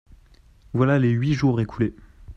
[0.73, 1.95] Voilà les huit jours écoulés.